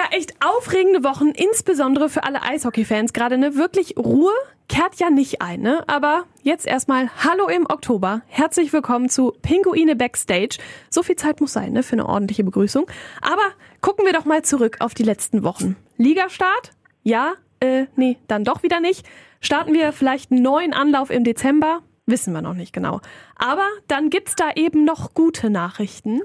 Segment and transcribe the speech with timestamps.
[0.00, 3.54] Ja, echt aufregende Wochen, insbesondere für alle Eishockey-Fans gerade, ne?
[3.56, 4.32] Wirklich Ruhe
[4.66, 5.84] kehrt ja nicht ein, ne?
[5.88, 8.22] Aber jetzt erstmal Hallo im Oktober.
[8.26, 10.56] Herzlich willkommen zu Pinguine Backstage.
[10.88, 11.82] So viel Zeit muss sein, ne?
[11.82, 12.86] Für eine ordentliche Begrüßung.
[13.20, 13.42] Aber
[13.82, 15.76] gucken wir doch mal zurück auf die letzten Wochen.
[15.98, 16.70] Ligastart?
[17.02, 19.06] Ja, äh, nee, dann doch wieder nicht.
[19.42, 21.82] Starten wir vielleicht einen neuen Anlauf im Dezember?
[22.10, 23.00] Wissen wir noch nicht genau.
[23.36, 26.20] Aber dann gibt's da eben noch gute Nachrichten.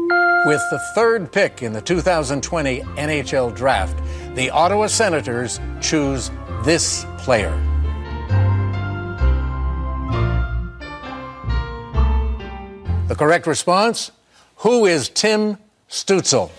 [0.46, 3.96] With the third pick in the 2020 NHL Draft,
[4.36, 6.32] the Ottawa Senators choose
[6.64, 7.54] this player.
[13.08, 14.12] The correct response
[14.64, 15.58] Who is Tim
[15.88, 16.50] Stutzel?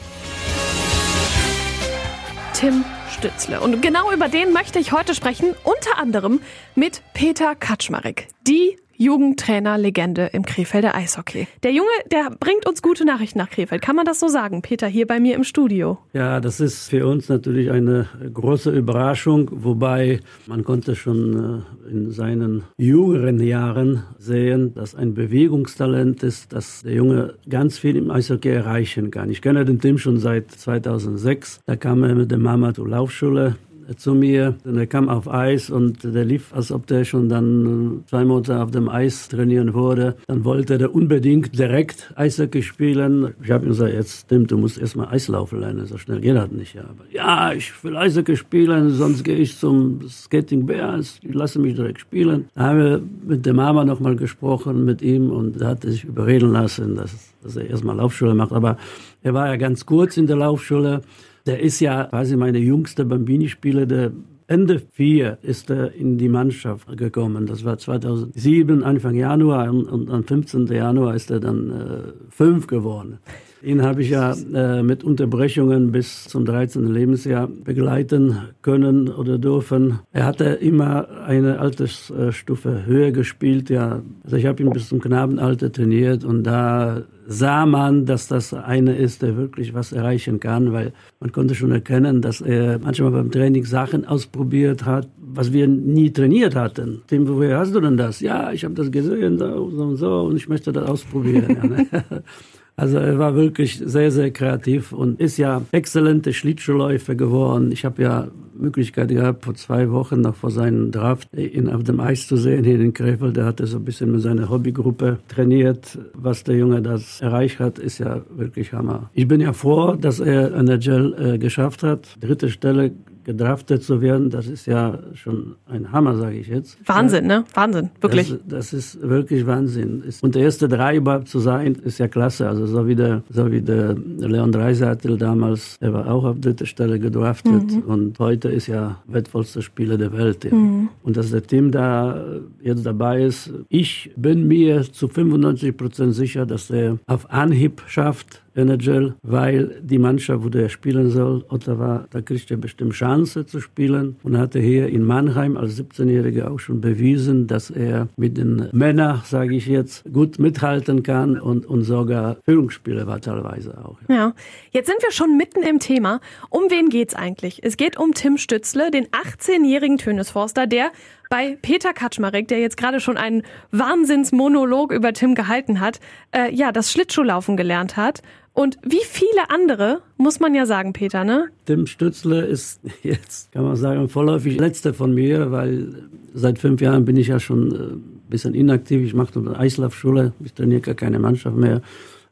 [2.55, 3.61] Tim Stützle.
[3.61, 6.41] Und genau über den möchte ich heute sprechen, unter anderem
[6.75, 8.29] mit Peter Kaczmarek.
[8.47, 11.47] Die Jugendtrainer-Legende im Krefelder Eishockey.
[11.63, 13.83] Der Junge, der bringt uns gute Nachrichten nach Krefeld.
[13.83, 15.99] Kann man das so sagen, Peter, hier bei mir im Studio?
[16.13, 22.11] Ja, das ist für uns natürlich eine große Überraschung, wobei man konnte schon äh, in
[22.11, 28.49] seinen jüngeren Jahren sehen, dass ein Bewegungstalent ist, dass der Junge ganz viel im Eishockey
[28.49, 29.31] erreichen kann.
[29.31, 31.61] Ich kenne den Tim schon seit 2006.
[31.67, 33.57] Da kam er mit der Mama zur Laufschule
[33.97, 34.57] zu mir.
[34.65, 38.61] Und er kam auf Eis und der lief, als ob der schon dann zwei Monate
[38.61, 40.17] auf dem Eis trainieren wurde.
[40.27, 43.35] Dann wollte er unbedingt direkt Eishockey spielen.
[43.43, 45.87] Ich habe ihm gesagt, jetzt Tim, du musst erstmal Eislaufen lernen.
[45.87, 46.75] So schnell geht das nicht.
[46.75, 51.21] Ja, aber, ja ich will Eishockey spielen, sonst gehe ich zum Skating Bears.
[51.21, 52.47] Die lassen mich direkt spielen.
[52.55, 56.53] Da haben wir mit der Mama nochmal gesprochen, mit ihm und er hat sich überreden
[56.53, 58.53] lassen, dass, dass er erstmal Laufschule macht.
[58.53, 58.77] Aber
[59.23, 61.03] er war ja ganz kurz in der Laufschule.
[61.47, 64.13] Der ist ja quasi meine jüngste Bambini-Spieler, der
[64.49, 67.47] Ende 4 ist er in die Mannschaft gekommen.
[67.47, 70.67] Das war 2007, Anfang Januar und, am 15.
[70.67, 73.19] Januar ist er dann äh, fünf geworden.
[73.63, 76.87] Ihn habe ich ja äh, mit Unterbrechungen bis zum 13.
[76.93, 80.01] Lebensjahr begleiten können oder dürfen.
[80.13, 83.71] Er hatte immer eine Altersstufe höher gespielt.
[83.71, 88.55] Ja, also ich habe ihn bis zum Knabenalter trainiert und da sah man, dass das
[88.55, 93.11] eine ist, der wirklich was erreichen kann, weil man konnte schon erkennen, dass er manchmal
[93.11, 97.03] beim Training Sachen ausprobiert hat, was wir nie trainiert hatten.
[97.09, 98.21] Tim, woher hast du denn das?
[98.21, 101.89] Ja, ich habe das gesehen, so und so, und ich möchte das ausprobieren.
[102.77, 107.73] Also er war wirklich sehr, sehr kreativ und ist ja exzellente Schlittschuhläufer geworden.
[107.73, 112.01] Ich habe ja Möglichkeit gehabt, vor zwei Wochen noch vor seinem Draft ihn auf dem
[112.01, 113.37] Eis zu sehen hier in Krefeld.
[113.37, 115.99] Der hatte so ein bisschen mit seiner Hobbygruppe trainiert.
[116.15, 119.11] Was der Junge das erreicht hat, ist ja wirklich Hammer.
[119.15, 122.17] Ich bin ja froh, dass er an der Gel äh, geschafft hat.
[122.21, 122.93] Dritte Stelle
[123.27, 126.79] gedraftet zu werden, das ist ja schon ein Hammer, sage ich jetzt.
[126.87, 127.45] Wahnsinn, ne?
[127.55, 128.29] Wahnsinn, wirklich.
[128.47, 130.05] Das, das, ist wirklich Wahnsinn.
[130.23, 132.49] Und der erste drei überhaupt zu sein, ist ja klasse.
[132.49, 136.67] Also so wie der, so wie der Leon Dreiseitel damals, der war auch auf dritter
[136.67, 137.83] Stelle gedraftet mhm.
[137.83, 140.45] und heute ist ja wertvollster Spieler der Welt.
[140.45, 140.55] Ja.
[140.55, 140.89] Mhm.
[141.03, 142.25] Und dass der Team da
[142.63, 148.46] jetzt dabei ist, ich bin mir zu 95 Prozent sicher, dass er auf Anhieb schafft,
[148.57, 153.61] NHL, weil die Mannschaft, wo der spielen soll, Ottawa, da kriegt er bestimmt Chance zu
[153.61, 158.69] spielen und hatte hier in Mannheim als 17-Jähriger auch schon bewiesen, dass er mit den
[158.73, 163.99] Männern, sage ich jetzt, gut mithalten kann und, und sogar Führungsspieler war teilweise auch.
[164.09, 164.35] Ja,
[164.71, 166.21] jetzt sind wir schon mitten im Thema.
[166.51, 167.61] Um wen geht's eigentlich?
[167.63, 170.91] Es geht um Tim Stützle, den 18-jährigen Tönesforster, der
[171.29, 176.01] bei Peter Kaczmarek, der jetzt gerade schon einen Wahnsinnsmonolog über Tim gehalten hat,
[176.33, 178.23] äh, ja, das Schlittschuhlaufen gelernt hat
[178.57, 181.49] und wie viele andere, muss man ja sagen, Peter, ne?
[181.67, 187.05] Tim Stützle ist jetzt, kann man sagen, vorläufig letzter von mir, weil seit fünf Jahren
[187.05, 189.03] bin ich ja schon ein äh, bisschen inaktiv.
[189.03, 191.83] Ich mache eine Eislaufschule, ich trainiere gar keine Mannschaft mehr.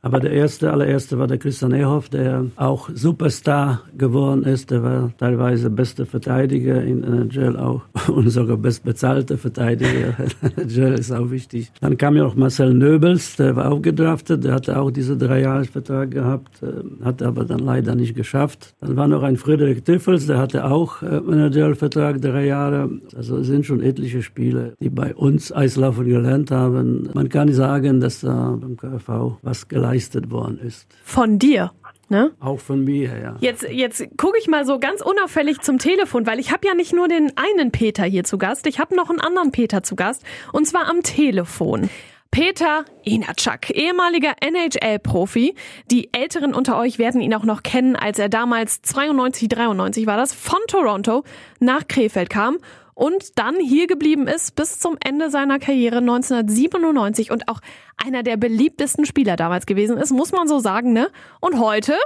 [0.04, 4.70] Aber der erste, allererste war der Christian Ehoff, der auch Superstar geworden ist.
[4.70, 10.14] Der war teilweise beste Verteidiger in NHL auch und sogar bestbezahlte Verteidiger.
[10.58, 11.72] NHL ist auch wichtig.
[11.80, 14.44] Dann kam ja noch Marcel Nöbels, der war auch gedraftet.
[14.44, 18.74] Der hatte auch diese drei Jahresvertrag gehabt, äh, hat aber dann leider nicht geschafft.
[18.80, 22.90] Dann war noch ein Friedrich Tiffels, der hatte auch äh, einen NHL-Vertrag, drei Jahre.
[23.16, 27.08] Also es sind schon etliche Spiele, die bei uns Eislaufen gelernt haben.
[27.14, 30.88] Man kann sagen, dass da beim KFV was geleistet geleistet worden ist.
[31.04, 31.72] Von dir?
[32.08, 32.32] Ne?
[32.38, 33.36] Auch von mir, ja.
[33.40, 36.92] Jetzt, jetzt gucke ich mal so ganz unauffällig zum Telefon, weil ich habe ja nicht
[36.92, 40.22] nur den einen Peter hier zu Gast, ich habe noch einen anderen Peter zu Gast
[40.52, 41.88] und zwar am Telefon.
[42.30, 45.54] Peter Inacak, ehemaliger NHL-Profi.
[45.92, 50.16] Die Älteren unter euch werden ihn auch noch kennen, als er damals 92, 93 war
[50.16, 51.22] das, von Toronto
[51.60, 52.58] nach Krefeld kam
[52.94, 57.60] und dann hier geblieben ist bis zum Ende seiner Karriere 1997 und auch
[57.96, 61.10] einer der beliebtesten Spieler damals gewesen ist, muss man so sagen, ne?
[61.40, 61.96] Und heute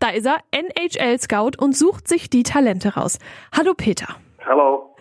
[0.00, 3.18] Da ist er, NHL-Scout und sucht sich die Talente raus.
[3.56, 4.16] Hallo Peter.
[4.44, 4.96] Hallo.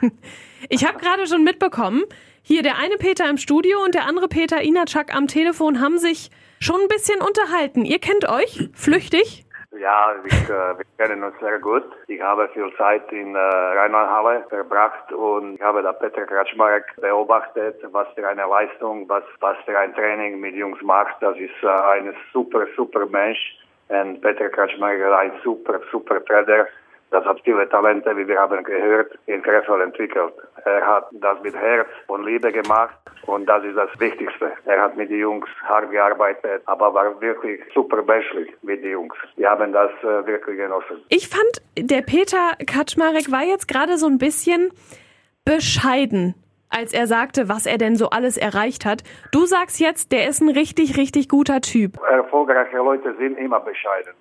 [0.68, 2.02] ich habe gerade schon mitbekommen,
[2.42, 6.30] hier der eine Peter im Studio und der andere Peter Inacak am Telefon haben sich
[6.60, 7.84] schon ein bisschen unterhalten.
[7.84, 9.45] Ihr kennt euch flüchtig?
[9.72, 11.84] Ja, ich, äh, wir kennen uns sehr gut.
[12.06, 17.80] Ich habe viel Zeit in äh, Rheinlandhalle verbracht und ich habe da Peter Kratschmarek beobachtet,
[17.90, 21.16] was für eine Leistung, was, was für ein Training mit Jungs macht.
[21.20, 23.58] Das ist äh, ein super, super Mensch.
[23.88, 26.66] Und Peter Kratschmarek ist ein super, super Trainer.
[27.10, 30.34] Das hat viele Talente, wie wir haben gehört, in Krefeld entwickelt.
[30.64, 34.52] Er hat das mit Herz und Liebe gemacht und das ist das Wichtigste.
[34.64, 39.16] Er hat mit den Jungs hart gearbeitet, aber war wirklich super menschlich mit den Jungs.
[39.36, 41.04] Wir haben das äh, wirklich genossen.
[41.08, 44.70] Ich fand, der Peter Kaczmarek war jetzt gerade so ein bisschen
[45.44, 46.34] bescheiden
[46.68, 49.02] als er sagte, was er denn so alles erreicht hat.
[49.32, 51.98] Du sagst jetzt, der ist ein richtig, richtig guter Typ.
[52.10, 54.12] Erfolgreiche Leute sind immer bescheiden.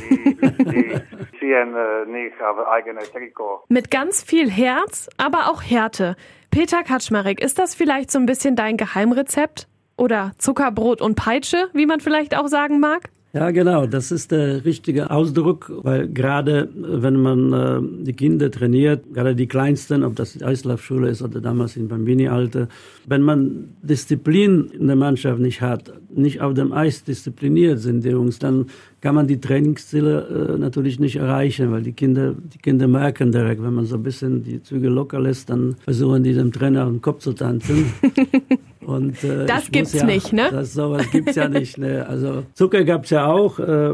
[0.58, 0.94] Die,
[1.38, 3.64] ziehen äh, nicht auf eigene Trikot.
[3.68, 6.16] Mit ganz viel Herz, aber auch Härte.
[6.50, 9.66] Peter Kaczmarek, ist das vielleicht so ein bisschen dein Geheimrezept?
[9.96, 13.10] Oder Zuckerbrot und Peitsche, wie man vielleicht auch sagen mag?
[13.34, 19.12] Ja, genau, das ist der richtige Ausdruck, weil gerade wenn man äh, die Kinder trainiert,
[19.12, 22.68] gerade die Kleinsten, ob das die Eislaufschule ist oder damals in Bambini-Alter,
[23.06, 28.10] wenn man Disziplin in der Mannschaft nicht hat, nicht auf dem Eis diszipliniert sind die
[28.10, 28.66] Jungs, dann
[29.00, 33.60] kann man die Trainingsziele äh, natürlich nicht erreichen, weil die Kinder, die Kinder merken direkt,
[33.64, 36.90] wenn man so ein bisschen die Züge locker lässt, dann versuchen die dem Trainer auf
[36.90, 37.86] den Kopf zu tanzen.
[38.94, 40.48] Und, äh, das gibt's ja, nicht, ne?
[40.50, 41.78] Das, sowas gibt's ja nicht.
[41.78, 42.06] Ne?
[42.08, 43.90] Also Zucker gab's ja auch, äh,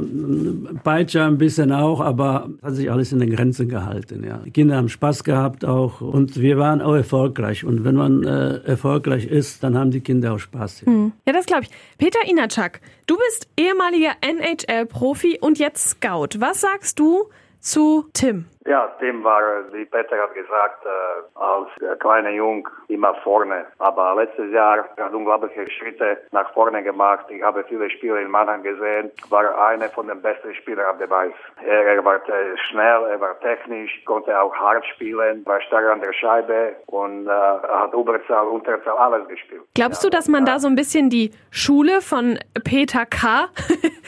[0.84, 4.24] Peitsche ein bisschen auch, aber hat sich alles in den Grenzen gehalten.
[4.24, 4.40] Ja.
[4.44, 7.64] Die Kinder haben Spaß gehabt auch und wir waren auch erfolgreich.
[7.64, 10.82] Und wenn man äh, erfolgreich ist, dann haben die Kinder auch Spaß.
[10.82, 11.12] Ja, hm.
[11.26, 11.70] ja das glaube ich.
[11.98, 16.38] Peter Inacak, du bist ehemaliger NHL-Profi und jetzt Scout.
[16.38, 17.28] Was sagst du
[17.60, 18.46] zu Tim?
[18.66, 19.42] Ja, Tim war,
[19.72, 23.64] wie Peter hat gesagt, äh, als kleiner Jung immer vorne.
[23.78, 27.24] Aber letztes Jahr hat unglaubliche Schritte nach vorne gemacht.
[27.30, 29.10] Ich habe viele Spiele in Mannheim gesehen.
[29.30, 31.32] War einer von den besten Spielern auf dem Eis.
[31.64, 32.20] Er, er war
[32.68, 37.30] schnell, er war technisch, konnte auch hart spielen, war stark an der Scheibe und äh,
[37.30, 39.62] hat Überzahl, Unterzahl, alles gespielt.
[39.74, 43.48] Glaubst du, dass man da so ein bisschen die Schule von Peter K.,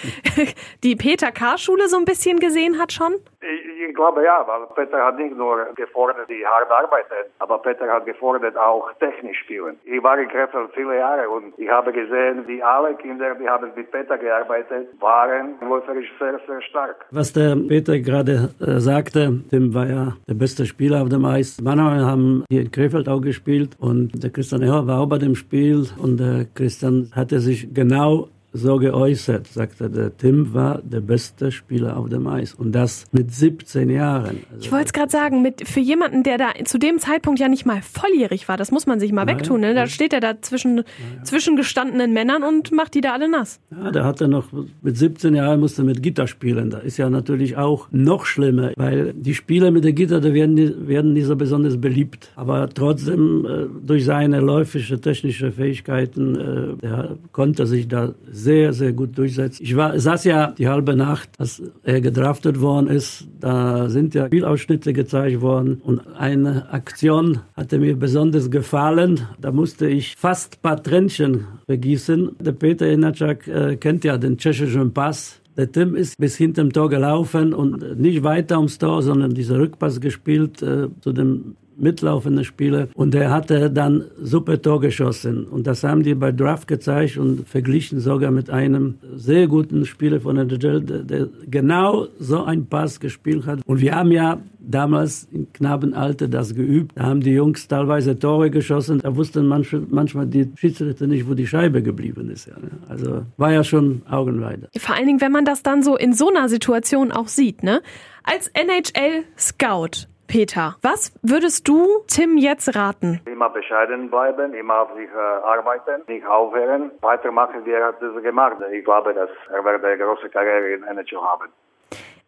[0.82, 3.14] die Peter K.-Schule so ein bisschen gesehen hat schon?
[3.40, 3.61] Ich,
[3.92, 8.06] ich glaube ja, weil Peter hat nicht nur gefordert, die hart arbeiten, aber Peter hat
[8.06, 9.76] gefordert, auch technisch spielen.
[9.84, 13.70] Ich war in Krefeld viele Jahre und ich habe gesehen, wie alle Kinder, die haben
[13.76, 17.04] mit Peter gearbeitet, waren läuferisch sehr, sehr stark.
[17.10, 21.58] Was der Peter gerade äh, sagte, Tim war ja der beste Spieler auf dem Eis.
[21.62, 25.34] Manchmal haben hier in Krefeld auch gespielt und der Christian Ehr war auch bei dem
[25.34, 31.50] Spiel und der Christian hatte sich genau so geäußert, sagte der Tim war der beste
[31.50, 34.38] Spieler auf dem Eis und das mit 17 Jahren.
[34.50, 37.48] Also ich wollte es gerade sagen, mit für jemanden, der da zu dem Zeitpunkt ja
[37.48, 39.60] nicht mal volljährig war, das muss man sich mal nein, wegtun.
[39.60, 39.74] Ne?
[39.74, 40.84] Da steht er da zwischen ja,
[41.24, 43.60] zwischen gestandenen Männern und macht die da alle nass.
[43.70, 44.48] Ja, der hatte noch
[44.82, 46.70] mit 17 Jahren musste mit Gitter spielen.
[46.70, 50.52] Da ist ja natürlich auch noch schlimmer, weil die Spieler mit der Gitter, da werden
[50.86, 52.30] werden nicht so besonders beliebt.
[52.36, 59.16] Aber trotzdem äh, durch seine läufische technische Fähigkeiten, äh, konnte sich da sehr, sehr gut
[59.16, 59.60] durchsetzt.
[59.60, 63.26] Ich war, saß ja die halbe Nacht, als er gedraftet worden ist.
[63.40, 69.20] Da sind ja Spielausschnitte gezeigt worden und eine Aktion hatte mir besonders gefallen.
[69.40, 72.36] Da musste ich fast ein paar Tränchen vergießen.
[72.40, 75.40] Der Peter Inacak äh, kennt ja den tschechischen Pass.
[75.56, 80.00] Der Tim ist bis hinterm Tor gelaufen und nicht weiter ums Tor, sondern dieser Rückpass
[80.00, 82.88] gespielt äh, zu dem mitlaufende Spieler.
[82.94, 85.44] Und er hatte dann super Tor geschossen.
[85.44, 90.20] Und das haben die bei Draft gezeigt und verglichen sogar mit einem sehr guten Spieler
[90.20, 93.60] von der DJL, der genau so einen Pass gespielt hat.
[93.66, 96.92] Und wir haben ja damals im Knabenalter das geübt.
[96.94, 99.00] Da haben die Jungs teilweise Tore geschossen.
[99.00, 102.48] Da wussten manche, manchmal die Schiedsrichter nicht, wo die Scheibe geblieben ist.
[102.48, 102.70] Ne?
[102.88, 104.68] Also war ja schon Augenweide.
[104.76, 107.82] Vor allen Dingen, wenn man das dann so in so einer Situation auch sieht, ne?
[108.24, 113.20] Als NHL-Scout Peter, was würdest du Tim jetzt raten?
[113.26, 118.22] Immer bescheiden bleiben, immer auf sich äh, arbeiten, nicht aufhören, weitermachen, wie er hat das
[118.22, 118.56] gemacht.
[118.72, 121.52] Ich glaube, dass er wird eine große Karriere in NHL haben.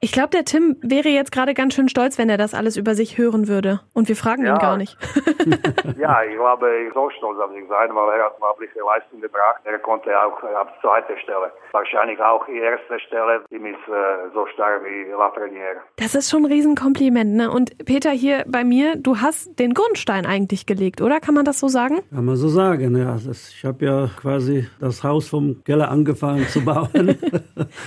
[0.05, 2.95] Ich glaube, der Tim wäre jetzt gerade ganz schön stolz, wenn er das alles über
[2.95, 3.81] sich hören würde.
[3.95, 4.53] Und wir fragen Ja.
[4.53, 4.99] ihn gar nicht.
[5.99, 9.63] ja, ich glaube, ich soll stolz auf sich sein, weil er hat unglaubliche Leistung gebracht.
[9.65, 11.51] Er konnte auch äh, ab zweiter Stelle.
[11.73, 15.81] Wahrscheinlich auch die erste Stelle, die ist äh, so stark wie Lafreniere.
[15.97, 17.51] Das ist schon ein Riesenkompliment, ne?
[17.51, 21.19] Und Peter, hier bei mir, du hast den Grundstein eigentlich gelegt, oder?
[21.19, 22.01] Kann man das so sagen?
[22.15, 23.17] Kann man so sagen, ja.
[23.27, 27.19] Das, ich habe ja quasi das Haus vom Keller angefangen zu bauen.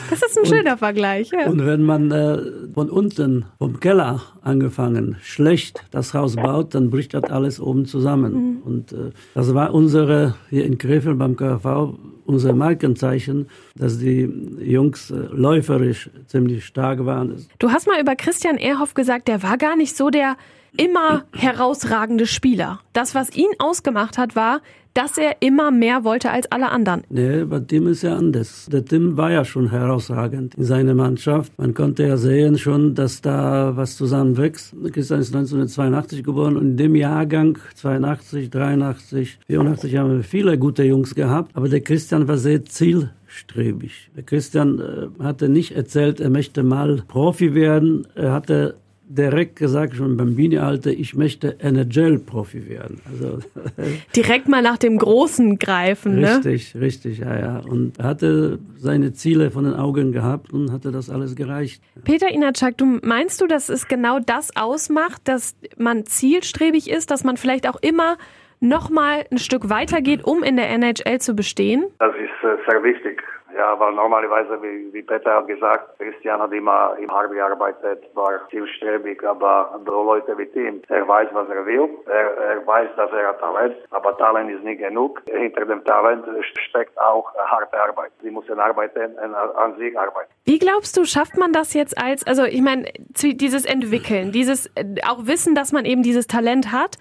[0.10, 1.46] Das ist ein schöner Vergleich, ja.
[1.46, 2.38] Und wenn man äh,
[2.74, 8.62] von unten, vom Keller angefangen, schlecht das Haus baut, dann bricht das alles oben zusammen.
[8.64, 11.96] Und äh, das war unsere, hier in Krefeld beim KV,
[12.26, 17.36] unser Markenzeichen, dass die Jungs äh, läuferisch ziemlich stark waren.
[17.60, 20.36] Du hast mal über Christian Ehrhoff gesagt, der war gar nicht so der
[20.78, 22.80] immer herausragende Spieler.
[22.94, 24.62] Das, was ihn ausgemacht hat, war,
[24.98, 27.04] dass er immer mehr wollte als alle anderen.
[27.10, 28.68] Nee, bei Tim ist ja anders.
[28.72, 31.54] Der Tim war ja schon herausragend in seiner Mannschaft.
[31.60, 34.74] Man konnte ja sehen schon, dass da was zusammenwächst.
[34.92, 40.82] Christian ist 1982 geboren und in dem Jahrgang 82, 83, 84 haben wir viele gute
[40.82, 41.56] Jungs gehabt.
[41.56, 44.10] Aber der Christian war sehr zielstrebig.
[44.16, 48.08] Der Christian äh, hatte nicht erzählt, er möchte mal Profi werden.
[48.16, 48.78] Er hatte
[49.10, 53.02] direkt gesagt, schon beim Bini-Alter, ich möchte NHL-Profi werden.
[53.10, 53.40] Also
[54.16, 56.38] Direkt mal nach dem Großen greifen, ne?
[56.38, 57.62] Richtig, richtig, ja, ja.
[57.68, 61.82] Und hatte seine Ziele von den Augen gehabt und hatte das alles gereicht.
[62.04, 67.24] Peter Inatschak, du meinst du, dass es genau das ausmacht, dass man zielstrebig ist, dass
[67.24, 68.18] man vielleicht auch immer
[68.60, 71.86] noch mal ein Stück weiter geht, um in der NHL zu bestehen?
[72.00, 73.22] Das ist äh, sehr wichtig.
[73.56, 78.48] Ja, weil normalerweise, wie, wie Peter hat gesagt, Christian hat immer im hart gearbeitet, war
[78.50, 83.12] zielstrebig, aber so Leute wie Tim, er weiß, was er will, er, er weiß, dass
[83.12, 85.22] er hat Talent, aber Talent ist nicht genug.
[85.30, 86.26] Hinter dem Talent
[86.68, 88.12] steckt auch harte Arbeit.
[88.22, 90.30] Sie müssen arbeiten, an, sich arbeiten.
[90.46, 94.84] Wie glaubst du, schafft man das jetzt als, also ich meine, dieses Entwickeln, dieses äh,
[95.08, 96.98] auch Wissen, dass man eben dieses Talent hat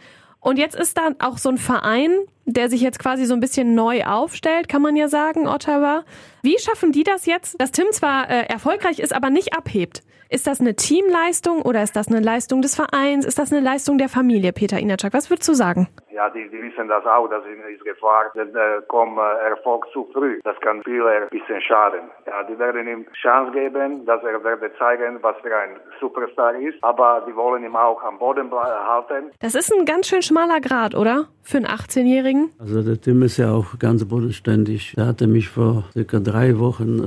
[0.47, 2.13] und jetzt ist da auch so ein Verein,
[2.45, 6.05] der sich jetzt quasi so ein bisschen neu aufstellt, kann man ja sagen, Ottawa.
[6.41, 10.05] Wie schaffen die das jetzt, dass Tim zwar äh, erfolgreich ist, aber nicht abhebt?
[10.29, 13.25] Ist das eine Teamleistung oder ist das eine Leistung des Vereins?
[13.25, 15.15] Ist das eine Leistung der Familie, Peter Inatschak?
[15.15, 15.89] Was würdest du sagen?
[16.17, 19.85] Ja, die, die wissen das auch, dass ihnen ist Gefahr, denn äh, kommt äh, Erfolg
[19.93, 20.41] zu früh.
[20.45, 22.01] Das kann viele ein bisschen schaden.
[22.27, 26.83] Ja, die werden ihm Chance geben, dass er werde zeigen, was für ein Superstar ist,
[26.83, 29.31] aber die wollen ihn auch am Boden ble- halten.
[29.41, 31.27] Das ist ein ganz schön schmaler Grad, oder?
[31.43, 32.51] Für einen 18-Jährigen?
[32.59, 34.95] Also der Tim ist ja auch ganz bodenständig.
[34.97, 36.99] Er hatte mich vor circa drei Wochen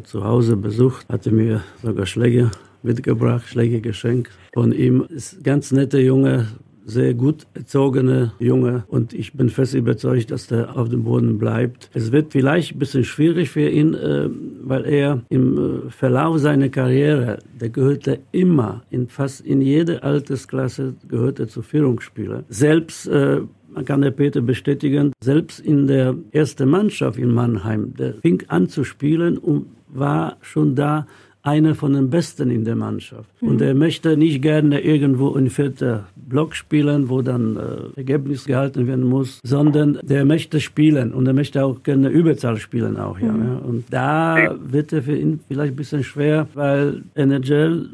[0.00, 2.50] äh, zu Hause besucht, hatte mir sogar Schläge
[2.82, 4.30] mitgebracht, Schläge geschenkt.
[4.54, 6.46] Von ihm ist ein ganz netter Junge,
[6.86, 11.90] sehr gut erzogene Junge und ich bin fest überzeugt, dass der auf dem Boden bleibt.
[11.92, 14.28] Es wird vielleicht ein bisschen schwierig für ihn, äh,
[14.62, 20.94] weil er im äh, Verlauf seiner Karriere, der gehörte immer, in fast in jede Altersklasse
[21.08, 22.44] gehörte zu Führungsspieler.
[22.48, 23.40] Selbst äh,
[23.74, 28.68] man kann der Peter bestätigen, selbst in der ersten Mannschaft in Mannheim, der fing an
[28.68, 31.06] zu spielen und war schon da
[31.46, 33.30] einer von den Besten in der Mannschaft.
[33.40, 38.86] Und er möchte nicht gerne irgendwo in vierter Block spielen, wo dann äh, Ergebnis gehalten
[38.86, 43.28] werden muss, sondern der möchte spielen und er möchte auch gerne Überzahl spielen auch, ja,
[43.28, 43.56] ja.
[43.64, 47.88] Und da wird er für ihn vielleicht ein bisschen schwer, weil NHL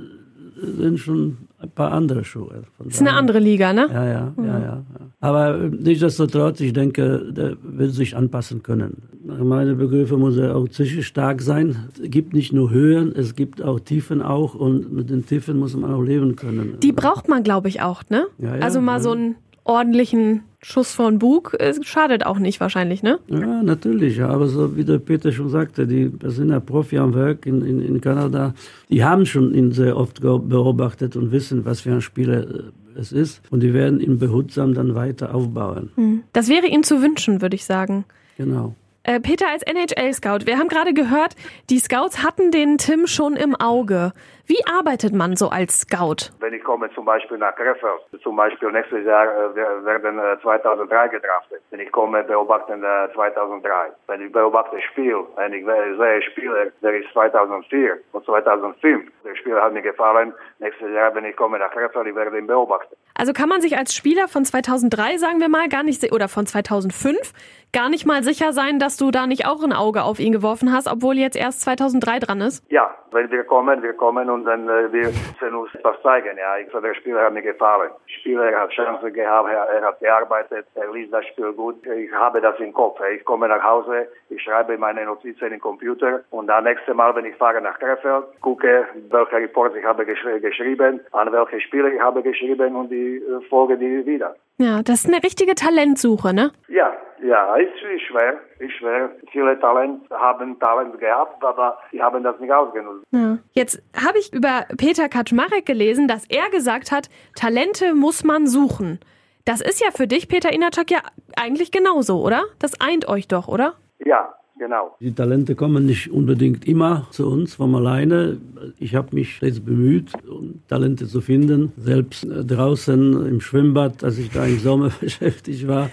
[0.78, 2.64] sind schon ein paar andere Schuhe.
[2.76, 3.86] Von Ist eine andere Liga, ne?
[3.92, 4.58] ja, ja, ja, ja.
[4.60, 4.82] ja.
[5.20, 9.02] Aber nichtsdestotrotz, ich denke, der wird sich anpassen können.
[9.24, 11.88] Nach meinen Begriffen muss er auch psychisch stark sein.
[12.02, 15.76] Es gibt nicht nur Höhen, es gibt auch Tiefen auch und mit den Tiefen muss
[15.76, 16.78] man auch leben können.
[16.82, 18.26] Die braucht man, glaube ich, auch, ne?
[18.38, 19.00] Ja, ja, also mal ja.
[19.00, 23.18] so einen ordentlichen Schuss von Bug schadet auch nicht wahrscheinlich, ne?
[23.26, 24.22] Ja, natürlich.
[24.22, 27.82] Aber so wie der Peter schon sagte, die sind ja Profi am Werk in, in,
[27.82, 28.54] in Kanada,
[28.88, 32.62] die haben schon ihn sehr oft beobachtet und wissen, was für ein Spieler äh,
[32.96, 33.42] es ist.
[33.50, 36.22] Und die werden ihn behutsam dann weiter aufbauen.
[36.32, 38.04] Das wäre ihm zu wünschen, würde ich sagen.
[38.36, 38.74] Genau.
[39.04, 41.34] Äh, Peter als NHL-Scout, wir haben gerade gehört,
[41.70, 44.12] die Scouts hatten den Tim schon im Auge.
[44.46, 46.32] Wie arbeitet man so als Scout?
[46.40, 51.08] Wenn ich komme zum Beispiel nach Krefeld, zum Beispiel nächstes Jahr äh, werden äh, 2003
[51.08, 51.62] gedraftet.
[51.70, 53.92] Wenn ich komme, beobachten äh, 2003.
[54.08, 59.10] Wenn ich beobachte Spiel, wenn ich sehe Spieler, der ist 2004 und 2005.
[59.24, 60.32] Der Spieler hat mir gefallen.
[60.58, 62.96] Nächstes Jahr, wenn ich komme nach Krefeld, ich werde ihn beobachten.
[63.14, 66.46] Also kann man sich als Spieler von 2003, sagen wir mal, gar nicht, oder von
[66.46, 67.32] 2005,
[67.72, 70.72] gar nicht mal sicher sein, dass du da nicht auch ein Auge auf ihn geworfen
[70.72, 72.64] hast, obwohl jetzt erst 2003 dran ist?
[72.70, 76.36] Ja, wenn wir kommen, wir kommen und dann äh, wir müssen uns etwas zeigen.
[76.38, 77.90] Ja, ich, der Spieler hat mir gefallen.
[78.08, 81.86] Der Spieler hat Chancen gehabt, er, er hat gearbeitet, er liest das Spiel gut.
[81.86, 83.00] Ich habe das im Kopf.
[83.14, 87.14] Ich komme nach Hause, ich schreibe meine Notizen in den Computer und dann nächste Mal,
[87.14, 91.92] wenn ich fahre nach Krefeld, gucke, welche Reports ich habe gesch geschrieben, an welche Spieler
[91.92, 94.36] ich habe geschrieben und die äh, folge die wieder.
[94.58, 96.52] Ja, das ist eine richtige Talentsuche, ne?
[96.68, 99.10] Ja, ja, ist, ist schwer, ist schwer.
[99.30, 103.06] Viele Talent haben Talent gehabt, aber die haben das nicht ausgenutzt.
[103.10, 103.38] Ja.
[103.52, 108.98] Jetzt habe ich über Peter Kaczmarek gelesen, dass er gesagt hat, Talente muss man suchen.
[109.44, 111.00] Das ist ja für dich, Peter Inacak, ja
[111.36, 112.44] eigentlich genauso, oder?
[112.58, 113.74] Das eint euch doch, oder?
[114.04, 114.96] Ja, genau.
[115.00, 118.38] Die Talente kommen nicht unbedingt immer zu uns von alleine.
[118.78, 121.72] Ich habe mich stets bemüht, um Talente zu finden.
[121.76, 125.90] Selbst äh, draußen im Schwimmbad, als ich da im Sommer beschäftigt war,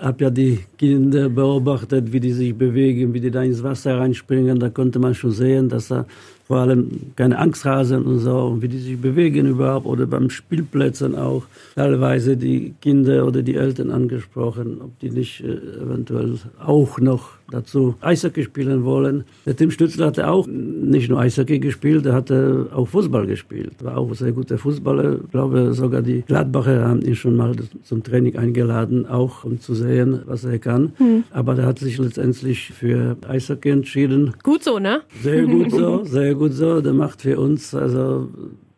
[0.00, 4.58] habe ja die Kinder beobachtet, wie die sich bewegen, wie die da ins Wasser reinspringen.
[4.58, 6.04] Da konnte man schon sehen, dass da
[6.46, 11.14] vor allem keine Angsthasen und so, und wie die sich bewegen überhaupt oder beim Spielplätzen
[11.14, 17.37] auch teilweise die Kinder oder die Eltern angesprochen, ob die nicht äh, eventuell auch noch
[17.50, 19.24] dazu Eishockey spielen wollen.
[19.46, 23.72] Der Tim Stützler hatte auch nicht nur Eishockey gespielt, er hatte auch Fußball gespielt.
[23.82, 25.20] War auch ein sehr guter Fußballer.
[25.24, 29.74] Ich glaube, sogar die Gladbacher haben ihn schon mal zum Training eingeladen, auch um zu
[29.74, 30.92] sehen, was er kann.
[30.98, 31.24] Hm.
[31.30, 34.34] Aber der hat sich letztendlich für Eishockey entschieden.
[34.42, 35.02] Gut so, ne?
[35.22, 36.80] Sehr gut so, sehr gut so.
[36.80, 38.28] Der macht für uns also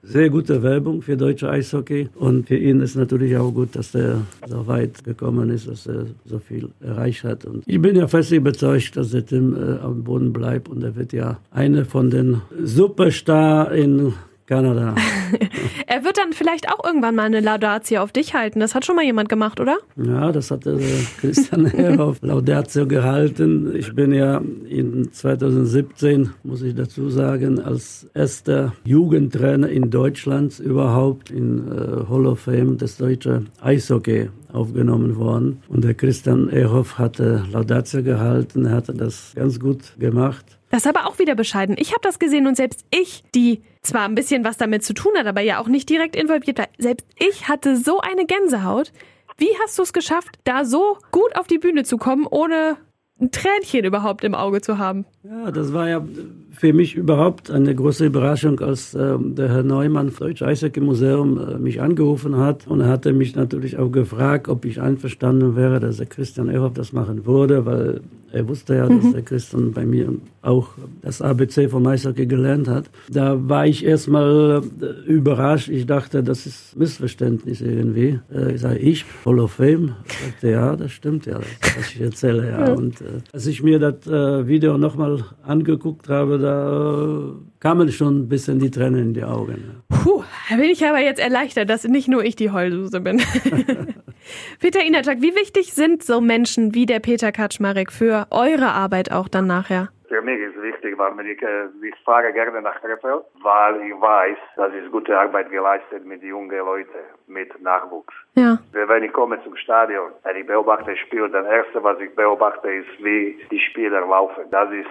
[0.02, 2.09] sehr gute Werbung für deutsche Eishockey.
[2.14, 6.07] Und für ihn ist natürlich auch gut, dass er so weit gekommen ist, dass er
[6.25, 7.45] so viel erreicht hat.
[7.45, 10.97] Und ich bin ja fest überzeugt, dass der Tim äh, am Boden bleibt und er
[10.97, 14.14] wird ja eine von den Superstar in
[14.50, 14.97] Kanada.
[15.87, 18.59] er wird dann vielleicht auch irgendwann mal eine Laudatio auf dich halten.
[18.59, 19.78] Das hat schon mal jemand gemacht, oder?
[19.95, 20.76] Ja, das hat äh,
[21.21, 23.73] Christian Herhoff Laudatio gehalten.
[23.76, 31.30] Ich bin ja in 2017, muss ich dazu sagen, als erster Jugendtrainer in Deutschland überhaupt
[31.30, 35.62] in äh, Hall of Fame des deutschen Eishockey aufgenommen worden.
[35.69, 40.60] Und der Christian Ehrhoff hatte Laudatio gehalten, er hatte das ganz gut gemacht.
[40.71, 41.77] Das ist aber auch wieder bescheiden.
[41.79, 45.12] Ich habe das gesehen und selbst ich, die zwar ein bisschen was damit zu tun
[45.17, 48.93] hat, aber ja auch nicht direkt involviert war, selbst ich hatte so eine Gänsehaut.
[49.37, 52.77] Wie hast du es geschafft, da so gut auf die Bühne zu kommen, ohne
[53.21, 55.07] ein Tränchen überhaupt im Auge zu haben?
[55.23, 56.03] Ja, das war ja
[56.50, 61.39] für mich überhaupt eine große Überraschung, als äh, der Herr Neumann vom Deutsche Eishockey Museum
[61.39, 62.67] äh, mich angerufen hat.
[62.67, 66.73] Und er hatte mich natürlich auch gefragt, ob ich einverstanden wäre, dass der Christian Ehrhoff
[66.73, 68.00] das machen würde, weil
[68.33, 69.03] er wusste ja, mhm.
[69.03, 70.69] dass der Christian bei mir auch
[71.03, 72.89] das ABC vom Eishockey gelernt hat.
[73.11, 75.69] Da war ich erstmal äh, überrascht.
[75.69, 78.21] Ich dachte, das ist Missverständnis irgendwie.
[78.33, 79.97] Äh, ich sage, ich, Hall of Fame?
[80.06, 81.41] Ich sagte, ja, das stimmt ja,
[81.76, 82.49] was ich erzähle.
[82.49, 82.73] Ja.
[82.73, 85.09] Und äh, als ich mir das äh, Video nochmal
[85.42, 89.82] angeguckt habe, da kamen schon ein bisschen die Tränen in die Augen.
[89.88, 93.20] Puh, da bin ich aber jetzt erleichtert, dass nicht nur ich die Heulsuse bin.
[94.60, 99.28] Peter Inatschak, wie wichtig sind so Menschen wie der Peter Kaczmarek für eure Arbeit auch
[99.28, 99.90] dann nachher?
[100.10, 104.73] Für mich ist wichtig, weil ich, ich fahre gerne nach Krefeld, weil ich weiß, dass
[104.75, 108.12] es gute Arbeit geleistet mit jungen Leuten, mit Nachwuchs.
[108.34, 108.58] Ja.
[108.73, 112.88] Wenn ich komme zum Stadion, wenn ich beobachte Spiel, das erste, was ich beobachte, ist,
[112.99, 114.42] wie die Spieler laufen.
[114.50, 114.90] Das ist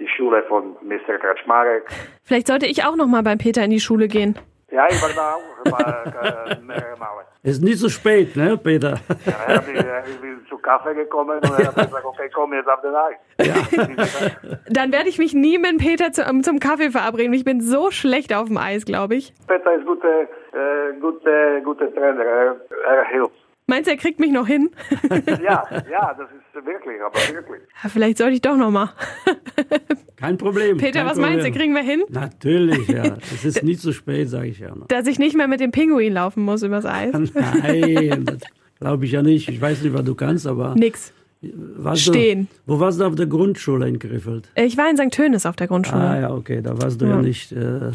[0.00, 1.18] die Schule von Mr.
[1.18, 1.84] Kaczmarek.
[2.24, 4.36] Vielleicht sollte ich auch noch mal beim Peter in die Schule gehen.
[4.70, 7.24] Ja, ich war da auch mal, äh, mehrere Male.
[7.42, 8.98] Ist nicht so spät, ne, Peter?
[9.24, 12.68] Ja, er bin, ich bin zu Kaffee gekommen und er hat gesagt, okay, komm jetzt
[12.68, 13.16] auf den Eis.
[13.40, 14.48] Ja.
[14.68, 17.32] Dann werde ich mich nie mit Peter zu, um, zum Kaffee verabreden.
[17.32, 19.32] Ich bin so schlecht auf dem Eis, glaube ich.
[19.46, 22.22] Peter ist gute, äh, gute, gute Trainer.
[22.22, 23.32] Er, er hilft.
[23.66, 24.70] Meinst du, er kriegt mich noch hin?
[25.42, 27.62] ja, ja, das ist wirklich, aber wirklich.
[27.82, 28.90] Ja, vielleicht sollte ich doch noch mal.
[30.18, 30.76] Kein Problem.
[30.78, 31.32] Peter, kein was Problem.
[31.36, 32.02] meinst du, kriegen wir hin?
[32.08, 33.16] Natürlich, ja.
[33.34, 34.88] Es ist nicht zu spät, sage ich ja noch.
[34.88, 37.12] Dass ich nicht mehr mit dem Pinguin laufen muss übers Eis?
[37.34, 38.38] Nein, das
[38.80, 39.48] glaube ich ja nicht.
[39.48, 40.74] Ich weiß nicht, was du kannst, aber...
[40.74, 41.12] Nix.
[41.40, 42.48] Warst Stehen.
[42.66, 44.48] Du, wo warst du auf der Grundschule in Krefeld?
[44.56, 45.12] Ich war in St.
[45.12, 46.00] Tönis auf der Grundschule.
[46.02, 47.22] Ah ja, okay, da warst du ja, Ja.
[47.22, 47.92] nicht äh,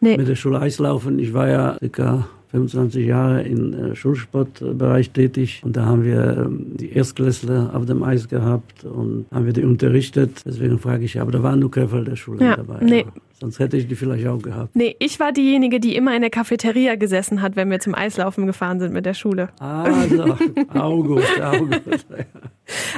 [0.00, 0.16] Nee.
[0.18, 1.18] mit der Schule Eislaufen.
[1.18, 6.76] Ich war ja circa 25 Jahre im äh, Schulsportbereich tätig und da haben wir ähm,
[6.76, 10.42] die Erstklässler auf dem Eis gehabt und haben wir die unterrichtet.
[10.46, 12.78] Deswegen frage ich, aber da waren nur Krefelder Schule Ja, dabei.
[12.84, 13.06] nee.
[13.40, 14.76] Sonst hätte ich die vielleicht auch gehabt.
[14.76, 18.46] Nee, ich war diejenige, die immer in der Cafeteria gesessen hat, wenn wir zum Eislaufen
[18.46, 19.48] gefahren sind mit der Schule.
[19.58, 20.36] Also,
[20.74, 21.24] auch gut.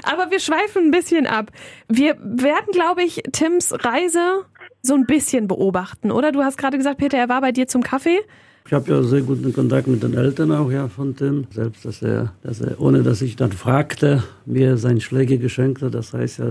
[0.02, 1.50] Aber wir schweifen ein bisschen ab.
[1.88, 4.42] Wir werden, glaube ich, Tims Reise
[4.82, 6.30] so ein bisschen beobachten, oder?
[6.30, 8.18] Du hast gerade gesagt, Peter, er war bei dir zum Kaffee.
[8.66, 11.46] Ich habe ja sehr guten Kontakt mit den Eltern auch ja von Tim.
[11.50, 15.92] Selbst, dass er, dass er, ohne dass ich dann fragte, mir seine Schläge geschenkt hat.
[15.92, 16.46] Das heißt ja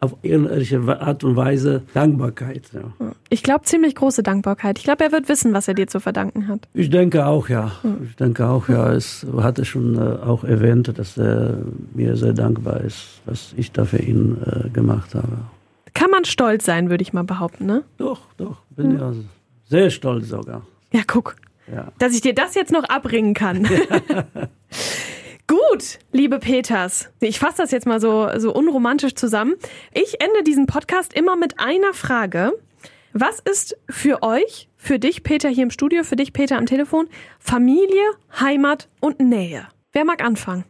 [0.00, 2.64] auf irgendwelche Art und Weise Dankbarkeit.
[2.74, 3.12] Ja.
[3.30, 4.76] Ich glaube ziemlich große Dankbarkeit.
[4.78, 6.68] Ich glaube, er wird wissen, was er dir zu verdanken hat.
[6.74, 7.72] Ich denke auch, ja.
[8.06, 8.92] Ich denke auch, ja.
[8.92, 11.60] Es hatte schon äh, auch erwähnt, dass er
[11.94, 15.38] mir sehr dankbar ist, was ich da für ihn äh, gemacht habe.
[15.94, 17.84] Kann man stolz sein, würde ich mal behaupten, ne?
[17.96, 18.58] Doch, doch.
[18.76, 18.98] Bin hm.
[18.98, 19.12] ja
[19.64, 20.66] sehr stolz sogar.
[20.92, 21.36] Ja, guck.
[21.72, 21.92] Ja.
[21.98, 23.68] Dass ich dir das jetzt noch abbringen kann.
[25.46, 27.10] Gut, liebe Peters.
[27.20, 29.54] Ich fasse das jetzt mal so, so unromantisch zusammen.
[29.92, 32.52] Ich ende diesen Podcast immer mit einer Frage.
[33.12, 37.08] Was ist für euch, für dich, Peter, hier im Studio, für dich, Peter, am Telefon,
[37.38, 38.04] Familie,
[38.40, 39.68] Heimat und Nähe?
[39.92, 40.64] Wer mag anfangen?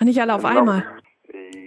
[0.00, 0.84] Nicht alle auf einmal.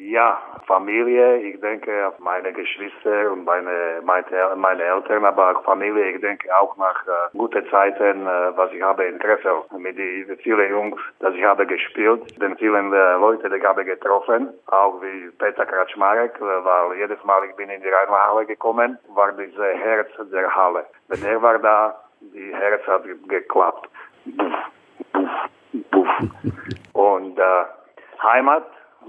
[0.09, 6.21] Ja, Familie, ich denke auf meine Geschwister und meine, meine, Eltern, aber auch Familie, ich
[6.21, 10.71] denke auch nach äh, guten Zeiten, äh, was ich habe in Krefeld, mit den vielen
[10.71, 15.29] Jungs, dass ich habe gespielt, den vielen äh, Leute, die ich habe getroffen, auch wie
[15.39, 20.07] Peter Kratschmarek, äh, weil jedes Mal ich bin in die Rheinhalle gekommen, war diese Herz
[20.31, 20.85] der Halle.
[21.09, 23.89] Wenn er war da, die Herz hat geklappt.
[24.23, 24.53] Buff,
[25.11, 25.29] buff,
[25.91, 26.07] buff.
[26.93, 27.65] Und äh,
[28.23, 28.63] Heimat,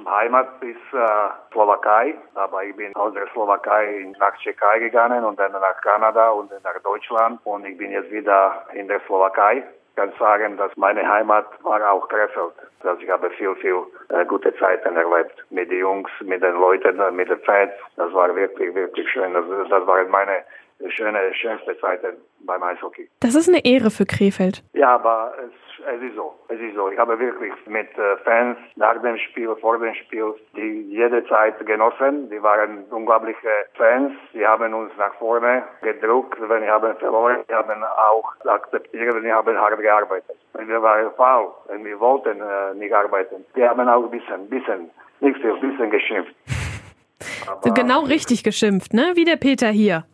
[0.06, 5.52] Heimat ist äh, Slowakei, aber ich bin aus der Slowakei nach Tschechei gegangen und dann
[5.52, 9.64] nach Kanada und dann nach Deutschland und ich bin jetzt wieder in der Slowakei.
[9.90, 12.52] Ich kann sagen, dass meine Heimat war auch Krefeld.
[12.82, 17.00] Dass ich habe viel, viel äh, gute Zeiten erlebt mit den Jungs, mit den Leuten,
[17.16, 17.72] mit den Fans.
[17.96, 19.34] Das war wirklich, wirklich schön.
[19.34, 20.44] Das, das waren meine
[20.88, 23.08] schöne, schönste Zeiten beim Eishockey.
[23.20, 24.62] Das ist eine Ehre für Krefeld.
[24.74, 26.34] Ja, aber es, es ist so.
[26.48, 26.90] Es ist so.
[26.90, 31.64] Ich habe wirklich mit äh, Fans nach dem Spiel, vor dem Spiel, die jede Zeit
[31.66, 32.30] genossen.
[32.30, 34.12] Die waren unglaubliche Fans.
[34.34, 37.44] Die haben uns nach vorne gedruckt, wenn wir haben verloren.
[37.48, 40.36] Die haben auch akzeptiert, wenn wir haben hart gearbeitet.
[40.52, 43.44] Wenn wir waren faul und wir wollten äh, nicht arbeiten.
[43.56, 46.34] Die haben auch ein bisschen, bisschen, nicht viel, ein bisschen geschimpft.
[47.48, 49.12] Aber, genau richtig geschimpft, ne?
[49.14, 50.04] Wie der Peter hier.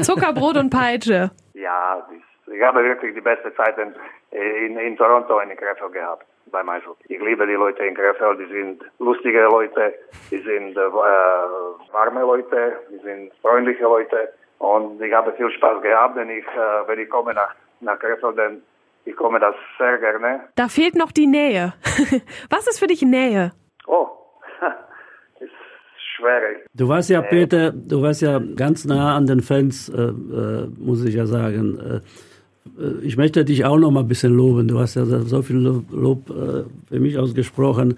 [0.00, 1.30] Zuckerbrot und Peitsche.
[1.54, 2.06] Ja,
[2.56, 3.94] ich habe wirklich die beste Zeit in,
[4.30, 7.14] in, in Toronto in Krefeld gehabt beim Eishockey.
[7.14, 9.94] Ich liebe die Leute in Krefeld, die sind lustige Leute,
[10.30, 10.92] die sind äh,
[11.92, 16.86] warme Leute, die sind freundliche Leute und ich habe viel Spaß gehabt, wenn ich, äh,
[16.88, 18.62] wenn ich komme nach, nach Krefeld, dann
[19.04, 20.40] ich komme das sehr gerne.
[20.56, 21.74] Da fehlt noch die Nähe.
[22.50, 23.52] Was ist für dich Nähe?
[23.86, 24.08] Oh,
[26.16, 26.66] schwierig.
[26.74, 31.04] Du warst ja, Peter, du warst ja ganz nah an den Fans, äh, äh, muss
[31.04, 32.02] ich ja sagen.
[32.78, 34.68] Äh, ich möchte dich auch noch mal ein bisschen loben.
[34.68, 35.56] Du hast ja so viel
[35.90, 37.94] Lob äh, für mich ausgesprochen.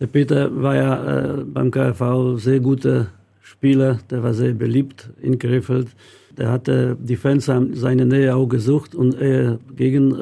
[0.00, 3.08] Der Peter war ja äh, beim KfV sehr guter
[3.40, 5.88] Spieler, der war sehr beliebt in Krefeld.
[6.36, 10.14] Der hatte die Fans haben seine Nähe auch gesucht und er gegen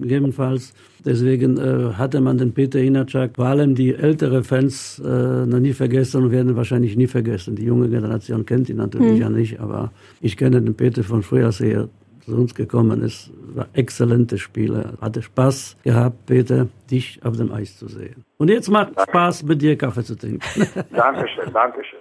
[0.00, 0.72] gegebenenfalls.
[1.04, 5.72] Deswegen äh, hatte man den Peter Inacak, vor allem die ältere Fans, äh, noch nie
[5.72, 7.54] vergessen und werden wahrscheinlich nie vergessen.
[7.54, 9.20] Die junge Generation kennt ihn natürlich mhm.
[9.20, 11.88] ja nicht, aber ich kenne den Peter von früher, er
[12.28, 13.30] zu uns gekommen ist.
[13.54, 14.92] War exzellente Spieler.
[15.00, 18.24] Hatte Spaß gehabt, Peter, dich auf dem Eis zu sehen.
[18.36, 20.40] Und jetzt macht Spaß, mit dir Kaffee zu trinken.
[20.94, 22.00] Dankeschön, Dankeschön.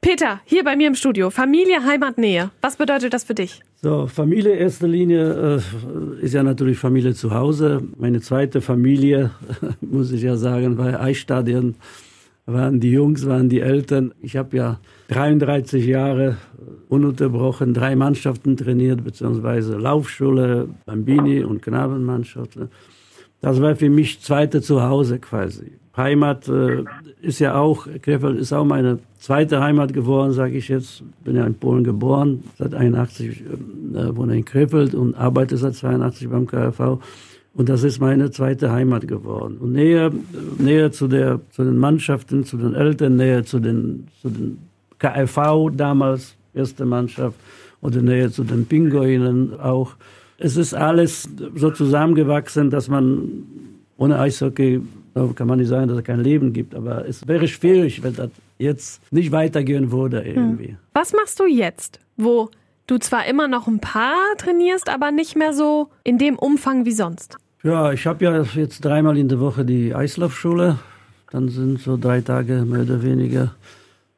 [0.00, 1.28] Peter, hier bei mir im Studio.
[1.28, 2.50] Familie, Heimat, Nähe.
[2.60, 3.60] Was bedeutet das für dich?
[3.82, 5.60] So, Familie erster Linie
[6.20, 7.82] äh, ist ja natürlich Familie zu Hause.
[7.96, 9.32] Meine zweite Familie,
[9.80, 11.74] muss ich ja sagen, bei Eisstadion
[12.52, 14.14] waren die Jungs, waren die Eltern.
[14.20, 16.38] Ich habe ja 33 Jahre
[16.88, 22.58] ununterbrochen drei Mannschaften trainiert, beziehungsweise Laufschule, Bambini und Knabenmannschaft.
[23.40, 25.72] Das war für mich zweite Zuhause quasi.
[25.96, 26.84] Heimat äh,
[27.20, 31.02] ist ja auch, Krefeld ist auch meine zweite Heimat geworden, sage ich jetzt.
[31.24, 36.28] Bin ja in Polen geboren, seit 81 äh, wohne in Krefeld und arbeite seit 82
[36.30, 37.00] beim KfV.
[37.54, 39.58] Und das ist meine zweite Heimat geworden.
[39.58, 40.12] Und näher,
[40.58, 44.58] näher zu, der, zu den Mannschaften, zu den Eltern, näher zu den, zu den
[44.98, 47.36] KfV damals, erste Mannschaft,
[47.80, 49.94] oder näher zu den Pinguinen auch.
[50.38, 53.44] Es ist alles so zusammengewachsen, dass man
[53.96, 54.80] ohne Eishockey
[55.34, 58.30] kann man nicht sagen, dass es kein Leben gibt, aber es wäre schwierig, wenn das
[58.58, 60.76] jetzt nicht weitergehen würde irgendwie.
[60.94, 62.50] Was machst du jetzt, wo
[62.88, 66.92] du zwar immer noch ein paar trainierst, aber nicht mehr so in dem Umfang wie
[66.92, 67.36] sonst?
[67.62, 70.78] Ja, ich habe ja jetzt dreimal in der Woche die Eislaufschule.
[71.30, 73.54] Dann sind so drei Tage mehr oder weniger.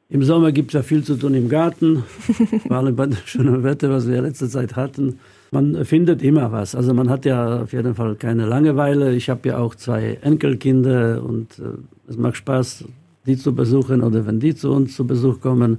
[0.09, 2.05] Im Sommer gibt es ja viel zu tun im Garten,
[2.67, 5.21] vor allem bei dem schönen Wetter, was wir ja letzte Zeit hatten.
[5.53, 6.75] Man findet immer was.
[6.75, 9.15] Also man hat ja auf jeden Fall keine Langeweile.
[9.15, 11.63] Ich habe ja auch zwei Enkelkinder und äh,
[12.09, 12.85] es macht Spaß,
[13.27, 15.79] die zu besuchen oder wenn die zu uns zu Besuch kommen.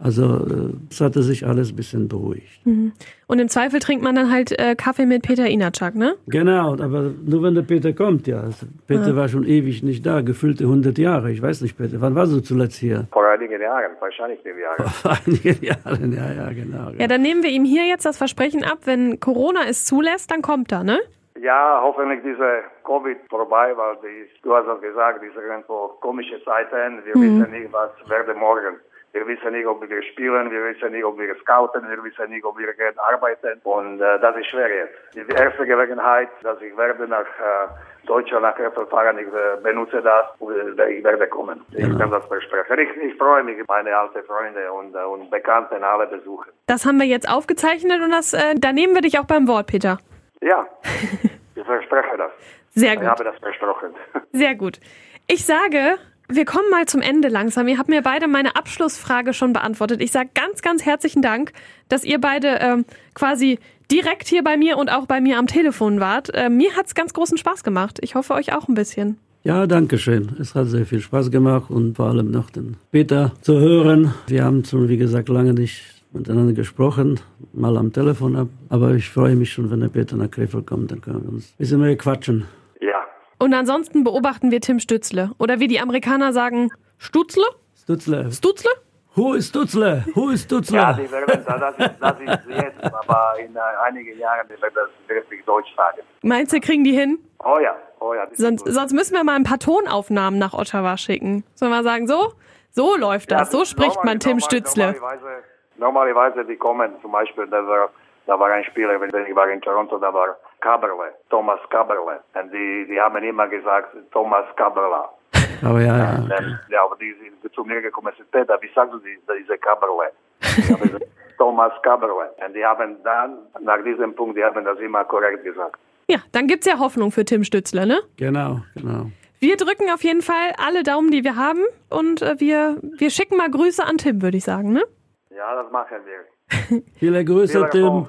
[0.00, 2.64] Also äh, es hatte sich alles ein bisschen beruhigt.
[2.64, 2.92] Mhm.
[3.26, 6.14] Und im Zweifel trinkt man dann halt äh, Kaffee mit Peter Inatschak, ne?
[6.28, 8.40] Genau, aber nur wenn der Peter kommt, ja.
[8.40, 9.16] Also Peter ja.
[9.16, 11.32] war schon ewig nicht da, gefüllte 100 Jahre.
[11.32, 13.08] Ich weiß nicht, Peter, wann warst du zuletzt hier?
[13.12, 14.84] Vor einigen Jahren, wahrscheinlich sieben Jahre.
[14.88, 16.90] Vor einigen Jahren, ja, ja, genau.
[16.96, 20.42] Ja, dann nehmen wir ihm hier jetzt das Versprechen ab, wenn Corona es zulässt, dann
[20.42, 21.00] kommt er, ne?
[21.40, 27.04] Ja, hoffentlich diese Covid vorbei, weil die, du hast es gesagt, diese irgendwo komische Zeiten.
[27.04, 27.40] Wir mhm.
[27.40, 28.76] wissen nicht, was werde morgen.
[29.18, 32.44] Wir wissen nicht, ob wir spielen, wir wissen nicht, ob wir scouten, wir wissen nicht,
[32.44, 32.68] ob wir
[33.10, 33.60] arbeiten.
[33.64, 34.94] Und äh, das ist schwer jetzt.
[35.12, 40.00] Die erste Gelegenheit, dass ich werde nach äh, Deutschland, nach Krefeld fahren, ich äh, benutze
[40.02, 41.64] das und äh, ich werde kommen.
[41.72, 41.98] Ich genau.
[41.98, 42.78] kann das versprechen.
[42.78, 46.52] Ich, ich freue mich, meine alten Freunde und, äh, und Bekannten alle besuchen.
[46.66, 49.66] Das haben wir jetzt aufgezeichnet und das, äh, da nehmen wir dich auch beim Wort,
[49.66, 49.98] Peter.
[50.40, 50.64] Ja,
[51.56, 52.30] ich verspreche das.
[52.70, 53.02] Sehr gut.
[53.02, 53.94] Ich habe das versprochen.
[54.30, 54.78] Sehr gut.
[55.26, 55.96] Ich sage,
[56.28, 57.68] wir kommen mal zum Ende langsam.
[57.68, 60.02] Ihr habt mir beide meine Abschlussfrage schon beantwortet.
[60.02, 61.52] Ich sage ganz, ganz herzlichen Dank,
[61.88, 63.58] dass ihr beide ähm, quasi
[63.90, 66.34] direkt hier bei mir und auch bei mir am Telefon wart.
[66.34, 67.98] Äh, mir hat's ganz großen Spaß gemacht.
[68.02, 69.18] Ich hoffe euch auch ein bisschen.
[69.44, 70.36] Ja, danke schön.
[70.38, 74.12] Es hat sehr viel Spaß gemacht und vor allem noch den Peter zu hören.
[74.26, 77.20] Wir haben schon, wie gesagt, lange nicht miteinander gesprochen,
[77.52, 78.48] mal am Telefon ab.
[78.68, 81.52] Aber ich freue mich schon, wenn der Peter nach Krefeld kommt, dann können wir uns
[81.52, 82.44] ein bisschen mehr quatschen.
[82.80, 83.00] Ja.
[83.38, 85.30] Und ansonsten beobachten wir Tim Stützle.
[85.38, 87.44] Oder wie die Amerikaner sagen, Stutzle?
[87.74, 88.30] Stutzle.
[88.32, 88.70] Stutzle?
[89.14, 90.04] Who ist Stutzle?
[90.14, 90.76] Who ist Stutzle?
[90.76, 94.90] Ja, die werden, das, ist, das ist jetzt, aber in äh, einigen Jahren wird das
[95.08, 96.02] wirklich Deutsch sagen.
[96.22, 97.18] Meinst du, kriegen die hin?
[97.44, 98.28] Oh ja, oh ja.
[98.32, 101.44] Sonst, sonst müssen wir mal ein paar Tonaufnahmen nach Ottawa schicken.
[101.54, 102.32] Sollen wir sagen, so?
[102.70, 104.92] So läuft das, ja, so spricht normal, man Tim normal, Stützle.
[104.92, 105.42] Normalerweise
[105.78, 107.90] Normalerweise, die kommen zum Beispiel, da war,
[108.26, 112.20] da war ein Spieler, wenn ich war in Toronto, da war Kaberle, Thomas Kaberle.
[112.34, 115.10] Und die, die haben immer gesagt, Thomas Kaberla.
[115.62, 116.22] Aber ja, ja.
[116.24, 116.56] Okay.
[116.70, 120.12] ja, aber die sind zu mir gekommen Peter, wie sagst du diese Kaberle?
[121.38, 122.30] Thomas Kaberle.
[122.44, 125.78] Und die haben dann, nach diesem Punkt, die haben das immer korrekt gesagt.
[126.08, 127.98] Ja, dann gibt's ja Hoffnung für Tim Stützler, ne?
[128.16, 129.10] Genau, genau.
[129.40, 133.36] Wir drücken auf jeden Fall alle Daumen, die wir haben und äh, wir, wir schicken
[133.36, 134.84] mal Grüße an Tim, würde ich sagen, ne?
[135.30, 136.82] Ja, das machen wir.
[136.98, 137.70] Viele Grüße, Tim.
[137.70, 138.06] Tim,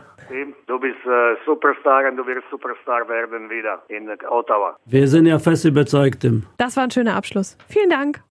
[0.68, 4.78] du bist äh, Superstar und du wirst Superstar werden wieder in Ottawa.
[4.86, 6.44] Wir sind ja fest überzeugt, Tim.
[6.58, 7.58] Das war ein schöner Abschluss.
[7.68, 8.22] Vielen Dank.